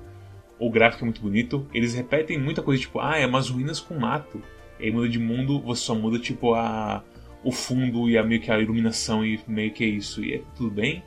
[0.59, 1.67] O gráfico é muito bonito.
[1.73, 4.41] Eles repetem muita coisa, tipo, ah, é umas ruínas com mato.
[4.79, 7.03] E aí muda de mundo, você só muda, tipo, a,
[7.43, 10.23] o fundo e a, meio que a iluminação e meio que é isso.
[10.23, 11.03] E é tudo bem.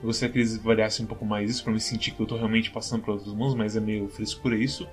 [0.00, 2.36] Eu gostaria que eles variassem um pouco mais isso para me sentir que eu tô
[2.36, 4.88] realmente passando por outros mundos, mas é meio frescura isso.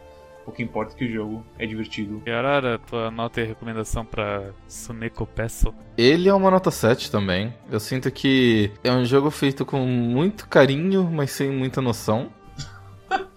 [0.48, 2.22] O que importa é que o jogo é divertido.
[2.26, 5.74] E Arara, tua nota e recomendação para Suneko Peso?
[5.98, 7.54] Ele é uma nota 7 também.
[7.70, 12.32] Eu sinto que é um jogo feito com muito carinho, mas sem muita noção.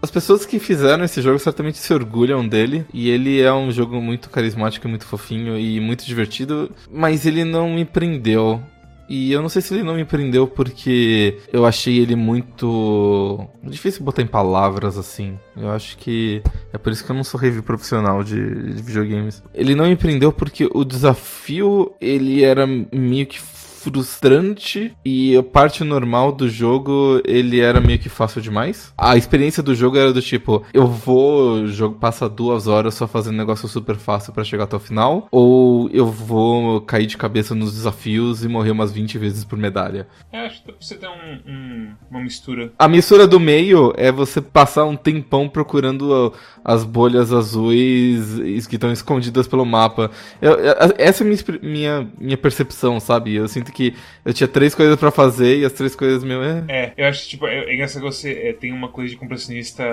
[0.00, 2.86] As pessoas que fizeram esse jogo certamente se orgulham dele.
[2.94, 6.70] E ele é um jogo muito carismático, muito fofinho e muito divertido.
[6.88, 8.62] Mas ele não me prendeu.
[9.08, 13.46] E eu não sei se ele não me prendeu porque eu achei ele muito.
[13.62, 15.38] difícil botar em palavras assim.
[15.56, 16.42] Eu acho que
[16.72, 19.42] é por isso que eu não sou review profissional de, de videogames.
[19.54, 23.40] Ele não me prendeu porque o desafio ele era meio que
[23.88, 28.92] frustrante e a parte normal do jogo ele era meio que fácil demais.
[28.96, 33.36] A experiência do jogo era do tipo, eu vou jogo passa duas horas só fazendo
[33.36, 37.74] negócio super fácil para chegar até o final, ou eu vou cair de cabeça nos
[37.74, 40.06] desafios e morrer umas 20 vezes por medalha.
[40.30, 42.72] É, acho que você tem um, um, uma mistura.
[42.78, 46.32] A mistura do meio é você passar um tempão procurando
[46.64, 50.10] as bolhas azuis que estão escondidas pelo mapa.
[50.40, 50.56] Eu,
[50.98, 53.34] essa é a minha, minha, minha percepção, sabe?
[53.34, 53.77] Eu sinto que
[54.24, 56.64] eu tinha três coisas para fazer e as três coisas meu é.
[56.68, 59.16] É, eu acho que tipo, é, é engraçado que você é, tem uma coisa de
[59.16, 59.84] compressionista.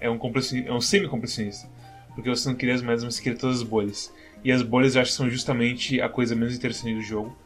[0.00, 1.68] É um, compressionista, é um semi-compressionista.
[2.14, 4.12] Porque você não queria as moedas, mas você queria todas as bolhas.
[4.44, 7.36] E as bolhas eu acho que são justamente a coisa menos interessante do jogo.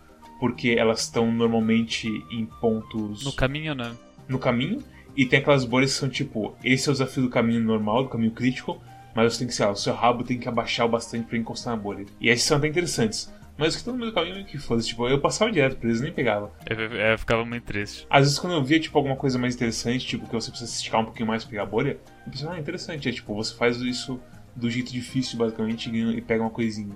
[0.40, 3.24] Porque elas estão normalmente em pontos.
[3.24, 3.92] No caminho, né?
[4.28, 4.82] No caminho.
[5.16, 8.08] E tem aquelas bolhas que são tipo: esse é o desafio do caminho normal, do
[8.08, 8.80] caminho crítico.
[9.14, 11.38] Mas você tem que, sei lá, o seu rabo tem que abaixar o bastante para
[11.38, 12.04] encostar na bolha.
[12.20, 13.32] E esses são até interessantes.
[13.56, 15.86] Mas os que estão no meio do caminho que foda tipo, eu passava direto por
[15.86, 16.52] eles, nem pegava.
[16.66, 18.06] É, é, ficava muito triste.
[18.10, 21.00] Às vezes quando eu via, tipo, alguma coisa mais interessante, tipo, que você precisa esticar
[21.00, 23.08] um pouquinho mais pra pegar a bolha, eu pensava, ah, interessante.
[23.08, 24.20] É tipo, você faz isso
[24.56, 26.94] do jeito difícil, basicamente, e pega uma coisinha.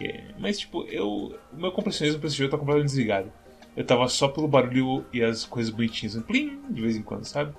[0.00, 1.38] É, mas, tipo, eu.
[1.52, 3.30] O meu compressionismo pra esse jogo tá completamente desligado.
[3.76, 7.24] Eu tava só pelo barulho e as coisas bonitinhas, um plim, de vez em quando,
[7.24, 7.54] sabe?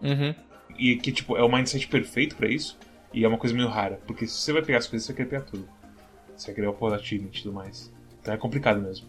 [0.00, 0.34] Uhum.
[0.78, 2.78] E que, tipo, é o mindset perfeito para isso.
[3.12, 4.00] E é uma coisa meio rara.
[4.06, 5.68] Porque se você vai pegar as coisas, você querer pegar tudo.
[6.42, 7.92] Você vai o achievement e tudo mais.
[8.20, 9.06] Então é complicado mesmo.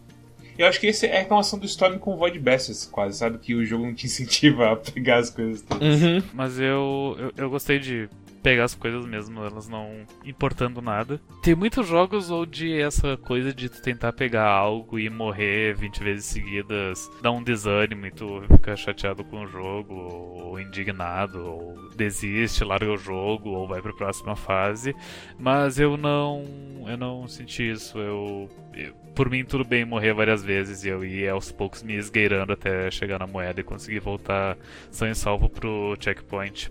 [0.56, 3.38] Eu acho que esse é a reclamação do Storm com o Void Bastards, quase, sabe?
[3.38, 6.00] Que o jogo não te incentiva a pegar as coisas todas.
[6.00, 6.22] Uhum.
[6.32, 8.08] Mas eu, eu, eu gostei de
[8.44, 11.18] pegar as coisas mesmo, elas não importando nada.
[11.42, 16.26] Tem muitos jogos onde essa coisa de tu tentar pegar algo e morrer 20 vezes
[16.26, 22.62] seguidas dá um desânimo e tu fica chateado com o jogo, ou indignado, ou desiste,
[22.62, 24.94] larga o jogo, ou vai pra próxima fase.
[25.38, 26.44] Mas eu não.
[26.86, 27.98] Eu não senti isso.
[27.98, 28.48] Eu.
[28.74, 32.52] eu por mim, tudo bem morrer várias vezes e eu ia aos poucos me esgueirando
[32.52, 34.58] até chegar na moeda e conseguir voltar
[34.90, 36.68] são e salvo pro checkpoint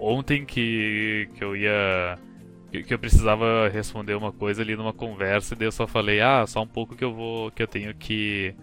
[0.00, 2.16] ontem que, que eu ia.
[2.70, 6.44] Que, eu precisava responder uma coisa ali numa conversa, e daí eu só falei, ah,
[6.46, 7.50] só um pouco que eu vou.
[7.50, 8.54] que eu tenho que.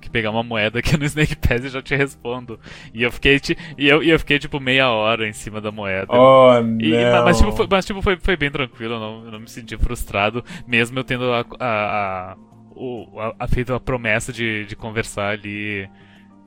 [0.00, 2.58] que pegar uma moeda aqui no Snake Pass e já te respondo.
[2.94, 3.40] E eu fiquei,
[3.76, 6.12] e eu, e eu fiquei tipo meia hora em cima da moeda.
[6.12, 7.24] Oh, e, não.
[7.24, 9.76] Mas, tipo, foi, mas, tipo, foi, foi bem tranquilo, eu não, eu não me senti
[9.76, 15.30] frustrado, mesmo eu tendo a, a, a, a, a feito a promessa de, de conversar
[15.30, 15.88] ali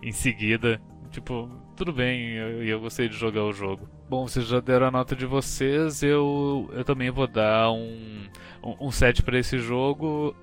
[0.02, 0.82] em seguida.
[1.12, 1.50] Tipo,
[1.82, 3.90] tudo bem, eu, eu, gostei de jogar o jogo.
[4.08, 8.28] Bom, vocês já deram a nota de vocês, eu, eu também vou dar um,
[8.64, 10.36] um, um 7 para esse jogo,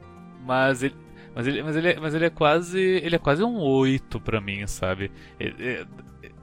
[0.44, 0.96] mas ele,
[1.36, 4.66] mas ele, mas ele, mas ele é quase, ele é quase um 8 para mim,
[4.66, 5.12] sabe?
[5.38, 5.86] Ele, ele,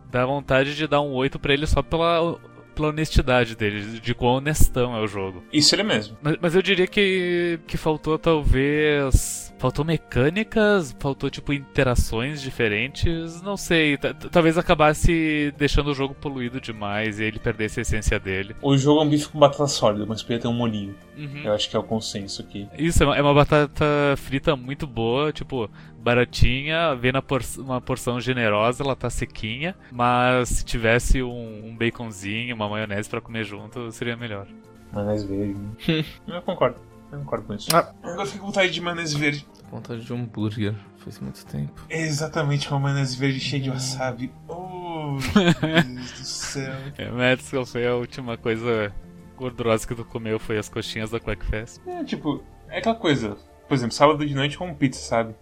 [0.09, 2.39] dá vontade de dar um 8 para ele só pela
[2.75, 5.43] pela honestidade dele, de quão honestão é o jogo.
[5.51, 6.17] Isso ele é mesmo.
[6.21, 9.43] Mas, mas eu diria que, que faltou talvez.
[9.57, 13.97] Faltou mecânicas, faltou tipo interações diferentes, não sei.
[14.29, 18.53] Talvez acabasse deixando o jogo poluído demais e ele perdesse a essência dele.
[18.61, 20.93] O jogo é um bife com batata sólida, mas podia ter um molinho.
[21.17, 21.43] Uhum.
[21.45, 22.67] Eu acho que é o consenso aqui.
[22.77, 23.85] Isso, é uma, é uma batata
[24.17, 25.69] frita muito boa, tipo,
[26.05, 31.75] baratinha, vem na por uma porção generosa, ela tá sequinha, mas se tivesse um, um
[31.75, 34.45] baconzinho, uma maionese para comer junto, seria melhor.
[34.93, 35.55] Maionese verde.
[35.55, 36.05] Né?
[36.35, 36.79] eu concordo.
[37.11, 37.75] Eu concordo com isso.
[37.75, 37.91] Ah.
[38.03, 39.47] Agora fico com vontade de maionese verde.
[39.71, 40.75] Vontade de um hambúrguer.
[40.97, 41.81] Faz muito tempo.
[41.89, 44.31] É exatamente uma maionese verde cheia de wasabi.
[44.47, 45.17] Oh,
[45.61, 46.75] Deus do céu.
[46.99, 48.93] É, Madison foi a última coisa
[49.35, 51.81] gordurosa que tu comeu, foi as coxinhas da Quackfest.
[51.87, 53.37] É, tipo, é aquela coisa.
[53.67, 55.35] Por exemplo, sábado de noite com pizza, sabe?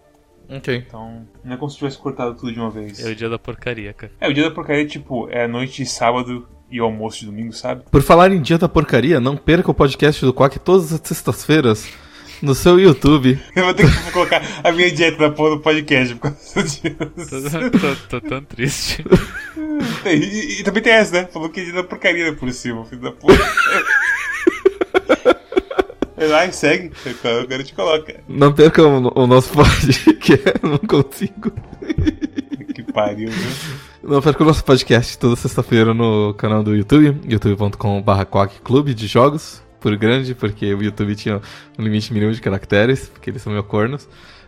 [0.48, 0.84] Ok.
[0.86, 3.04] Então, não é como se tivesse cortado tudo de uma vez.
[3.04, 4.12] É o dia da porcaria, cara.
[4.20, 7.26] É, o dia da porcaria, tipo, é a noite de sábado e o almoço de
[7.26, 7.84] domingo, sabe?
[7.90, 11.88] Por falar em dia da porcaria, não perca o podcast do Quack todas as sextas-feiras
[12.42, 13.38] no seu YouTube.
[13.54, 16.80] Eu vou ter que colocar a minha dieta da porra do podcast por causa disso.
[16.82, 19.04] Tô, tô, tô tão triste.
[20.06, 21.28] E, e, e, também tem essa, né?
[21.32, 23.34] Falou que é dia da porcaria por cima, filho da puta.
[26.24, 26.90] Vai lá segue.
[27.22, 28.14] Eu quero te colocar.
[28.26, 31.52] Não perca o, o nosso podcast, não consigo.
[32.74, 33.78] Que pariu, viu?
[34.02, 38.10] Não perca o nosso podcast toda sexta-feira no canal do YouTube, youtube.com.br
[38.62, 41.42] Clube de Jogos, por grande, porque o YouTube tinha
[41.78, 44.04] um limite mínimo de caracteres, porque eles são meio cornos.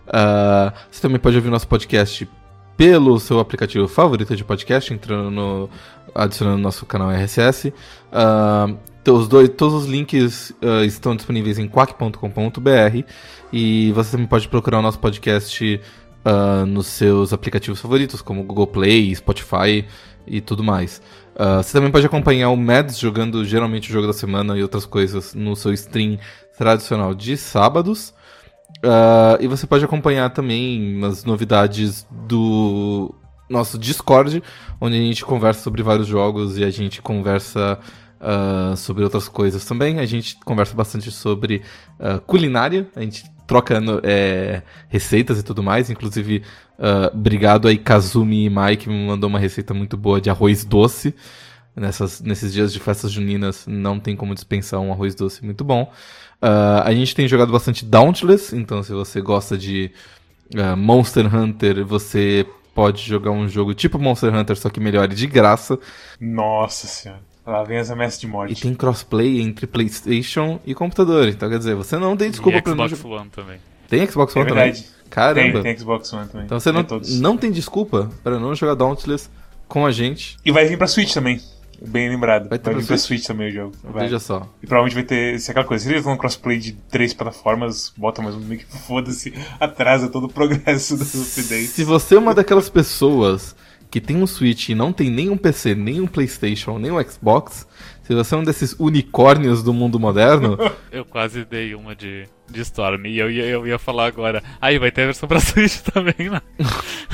[0.07, 2.27] Uh, você também pode ouvir nosso podcast
[2.75, 5.69] pelo seu aplicativo favorito de podcast, entrando no.
[6.15, 7.69] adicionando nosso canal RSS.
[7.69, 8.79] Uh,
[9.15, 13.05] os dois, todos os links uh, estão disponíveis em quack.com.br
[13.53, 15.81] e você também pode procurar o nosso podcast
[16.25, 19.85] uh, nos seus aplicativos favoritos, como Google Play, Spotify
[20.27, 21.01] e tudo mais.
[21.35, 24.87] Uh, você também pode acompanhar o Mads jogando geralmente o jogo da semana e outras
[24.87, 26.19] coisas no seu stream
[26.57, 28.15] tradicional de sábados.
[29.41, 33.13] E você pode acompanhar também as novidades do
[33.49, 34.43] nosso Discord,
[34.81, 37.79] onde a gente conversa sobre vários jogos e a gente conversa
[38.27, 40.01] uh, sobre outras coisas também.
[40.01, 41.63] A gente conversa bastante sobre
[42.01, 45.89] uh, culinária, a gente troca é, receitas e tudo mais.
[45.89, 46.43] Inclusive,
[47.15, 51.15] obrigado aí Kazumi e Mike, me mandou uma receita muito boa de arroz doce.
[51.77, 55.93] Nessas, nesses dias de festas juninas, não tem como dispensar um arroz doce muito bom.
[56.43, 59.93] Uh, a gente tem jogado bastante Dauntless, então se você gosta de
[60.55, 65.15] uh, Monster Hunter, você pode jogar um jogo tipo Monster Hunter, só que melhor e
[65.15, 65.79] de graça.
[66.21, 67.36] Nossa senhora.
[67.47, 68.53] Lá vem as ameaças de morte.
[68.53, 71.29] E tem crossplay entre PlayStation e computador.
[71.29, 73.21] Então, quer dizer, você não tem desculpa pra Xbox não jogar.
[73.21, 73.59] One também.
[73.89, 74.83] Tem Xbox One é verdade.
[74.83, 74.97] também?
[75.09, 75.53] Caramba.
[75.53, 76.47] Tem, tem Xbox One também.
[76.47, 77.21] Então você não, todos.
[77.21, 79.31] não tem desculpa para não jogar Dauntless
[79.69, 80.37] com a gente.
[80.45, 81.41] E vai vir pra Switch também.
[81.81, 82.49] Bem lembrado.
[82.49, 83.21] Vai Vai, ter pra vir pra Switch?
[83.21, 83.73] Switch também o jogo.
[83.85, 84.05] Vai.
[84.05, 84.49] Veja só.
[84.63, 85.85] E provavelmente vai ter se é aquela coisa.
[85.85, 90.25] Se eles vão crossplay de três plataformas, bota mais um meio que foda-se, atrasa todo
[90.25, 91.67] o progresso do update.
[91.69, 93.55] Se você é uma daquelas pessoas
[93.97, 97.67] que tem um Switch e não tem nenhum PC, nem um PlayStation, nem um Xbox,
[98.03, 100.59] se você é um desses unicórnios do mundo moderno,
[100.93, 104.43] Eu quase dei uma de, de Storm e eu ia, eu ia falar agora.
[104.61, 106.43] Aí vai ter a versão pra Switch também, né?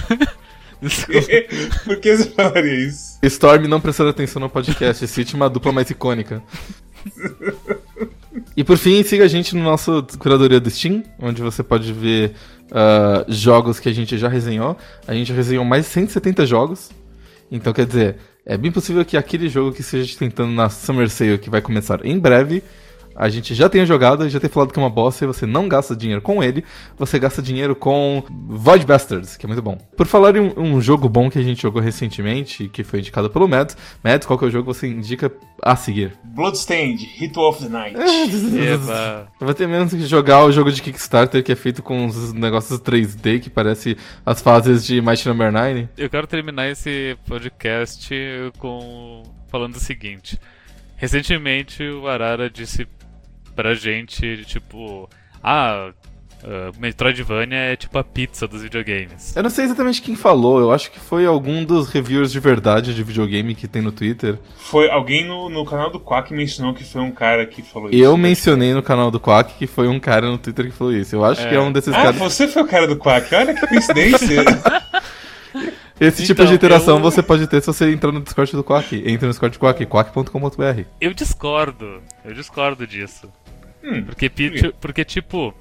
[0.83, 1.29] Desculpa.
[1.85, 3.21] Por que você falaria isso?
[3.23, 6.43] Storm não prestando atenção no podcast, cite uma dupla mais icônica.
[8.57, 12.33] E por fim, siga a gente no nosso curadoria do Steam, onde você pode ver
[12.71, 14.77] ah, jogos que a gente já resenhou.
[15.07, 16.91] A gente resenhou mais de 170 jogos.
[17.51, 21.39] Então, quer dizer, é bem possível que aquele jogo que esteja tentando na Summer Sale,
[21.39, 22.63] que vai começar em breve,
[23.15, 25.47] a gente já tenha jogado e já tenha falado que é uma bosta e você
[25.47, 26.65] não gasta dinheiro com ele,
[26.97, 29.79] você gasta dinheiro com Void Bastards, que é muito bom.
[29.97, 33.49] Por falar em um, jogo bom que a gente jogou recentemente, que foi indicado pelo
[33.49, 36.13] Mads, Mads, qual que é o jogo que você indica a seguir?
[36.25, 37.97] Bloodstained, Ritual of the Night.
[37.97, 39.29] Eba.
[39.41, 42.81] Vai ter menos que jogar o jogo de Kickstarter que é feito com uns negócios
[42.81, 45.89] 3D que parece as fases de Mighty Number 9.
[45.97, 48.11] Eu quero terminar esse podcast
[48.59, 50.39] com falando o seguinte.
[50.97, 52.87] Recentemente o Arara disse
[53.55, 55.09] pra gente, tipo,
[55.43, 55.91] ah,
[56.43, 59.35] uh, Metroidvania é tipo a pizza dos videogames.
[59.37, 62.95] Eu não sei exatamente quem falou, eu acho que foi algum dos reviewers de verdade
[62.95, 64.39] de videogame que tem no Twitter.
[64.57, 68.03] Foi alguém no, no canal do Quack mencionou que foi um cara que falou isso.
[68.03, 71.15] Eu mencionei no canal do Quack que foi um cara no Twitter que falou isso.
[71.15, 71.49] Eu acho É.
[71.49, 72.17] que é um desses Ah, caras.
[72.17, 73.35] você foi o cara do Quack.
[73.35, 74.45] Olha que coincidência.
[76.01, 78.65] Esse tipo Então, de interação eu- você pode ter se você entrar no Discord do
[78.65, 78.97] Quack.
[79.07, 80.83] Entre no Discord do Quack, quack.com.br.
[81.01, 82.03] Eu discordo.
[82.25, 83.31] Eu discordo disso.
[83.83, 84.75] Hum, Porque, pi- por quê?
[84.81, 85.55] porque tipo,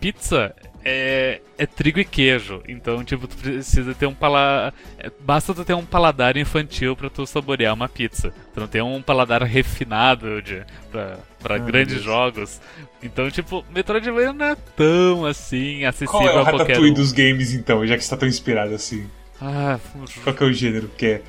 [0.00, 0.54] pizza
[0.84, 2.62] é, é trigo e queijo.
[2.66, 4.72] Então, tipo, tu precisa ter um paladar.
[5.20, 8.32] Basta tu ter um paladar infantil pra tu saborear uma pizza.
[8.54, 12.04] Tu não tem um paladar refinado de, pra, pra Ai, grandes Deus.
[12.04, 12.60] jogos.
[13.02, 16.94] Então, tipo, Metroidvania não é tão assim acessível Qual é o a qualquer Ratatouille um.
[16.94, 19.06] dos games, então, já que você tá tão inspirado assim?
[19.40, 19.78] Ah,
[20.24, 21.22] Qual que é o gênero que é,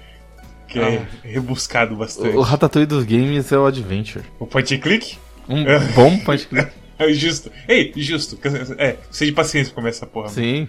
[0.68, 2.36] que é rebuscado bastante?
[2.36, 4.26] O Ratatouille dos games é o Adventure.
[4.40, 5.18] O point and click?
[5.50, 5.64] Um
[5.96, 6.72] bom point click.
[7.00, 7.52] É justo.
[7.68, 8.38] Ei, justo.
[8.78, 10.28] É, seja de paciência pra começar essa porra.
[10.30, 10.68] Sim.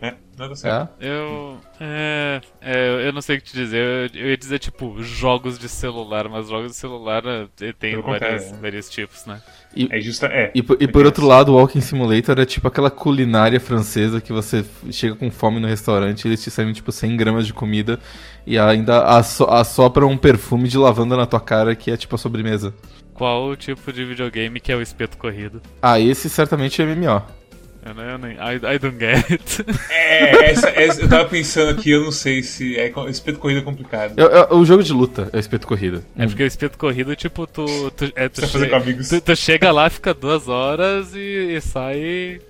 [0.00, 0.90] É, nada certo.
[1.00, 1.08] É.
[1.08, 1.56] eu.
[1.80, 4.10] É, é, eu não sei o que te dizer.
[4.14, 8.04] Eu, eu ia dizer, tipo, jogos de celular, mas jogos de celular eh, tem Pelo
[8.04, 8.80] vários, né?
[8.88, 9.42] tipos, né?
[9.90, 10.26] É justa.
[10.28, 10.52] É.
[10.54, 14.32] E, por- e por outro lado, o Walking Simulator é tipo aquela culinária francesa que
[14.32, 17.98] você chega com fome no restaurante e eles te servem tipo 100 gramas de comida
[18.46, 22.18] e ainda asso assopram um perfume de lavanda na tua cara que é tipo a
[22.18, 22.72] sobremesa.
[23.16, 25.60] Qual o tipo de videogame que é o espeto corrido?
[25.82, 27.22] Ah, esse certamente é MMO.
[27.84, 28.32] Eu, não, eu nem.
[28.32, 29.64] I, I don't get it.
[29.88, 32.76] É, essa, essa- eu tava pensando aqui, eu não sei se.
[32.76, 34.14] É, espeto corrida é complicado.
[34.18, 36.02] É, é o jogo de luta, é o espeto corrida.
[36.16, 37.64] É porque o espeto corrido, tipo, tu.
[37.92, 42.40] tu, é, tu, che- tu, tu chega lá, fica duas horas e, e sai.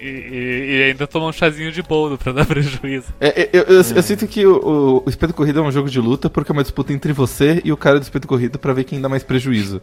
[0.00, 3.06] E, e- e ainda toma um chazinho de boldo pra dar prejuízo.
[3.20, 6.00] É, é, eu, eu, eu sinto que o, o Espeto Corrida é um jogo de
[6.00, 8.84] luta porque é uma disputa entre você e o cara do Espeto Corrida pra ver
[8.84, 9.80] quem dá mais prejuízo.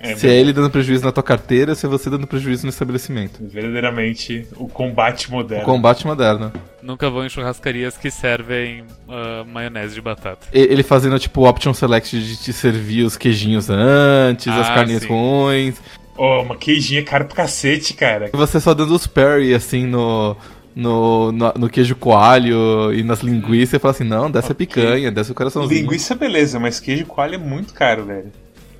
[0.00, 2.70] É, se é ele dando prejuízo na tua carteira, se é você dando prejuízo no
[2.70, 3.38] estabelecimento.
[3.40, 5.64] Verdadeiramente, o combate O moderno.
[5.64, 6.52] combate moderno.
[6.82, 10.46] Nunca vão em churrascarias que servem ah, maionese de batata.
[10.52, 14.74] E- Ele fazendo tipo o option select de te servir os queijinhos antes, as Ah,
[14.74, 15.08] carninhas sim.
[15.08, 15.76] ruins.
[16.16, 18.30] Ô, uma queijinha é caro pra cacete, cara.
[18.32, 20.36] E você só dando os parry assim no.
[20.76, 24.66] No, no, no queijo coalho e nas linguiças, e fala assim: não, desce a Ok.
[24.66, 25.82] picanha, desce o coraçãozinho.
[25.82, 28.32] Linguiça, beleza, mas queijo coalho é muito caro, velho.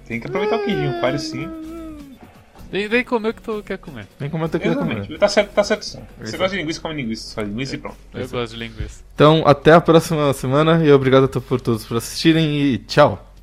[0.04, 1.48] Tem que aproveitar o queijinho coalho sim.
[2.70, 4.08] Vem, vem comer o que tu quer comer.
[4.18, 5.06] Vem como eu tenho que Exatamente.
[5.06, 5.18] comer.
[5.20, 6.00] Tá certo, tá certo sim.
[6.18, 6.36] Você Isso.
[6.38, 7.32] gosta de linguiça, come linguiça.
[7.34, 7.96] Só linguiça e pronto.
[8.12, 9.04] Eu gosto de linguiça.
[9.14, 12.78] Então, até a próxima semana e obrigado a por todos por assistirem e.
[12.78, 13.33] Tchau.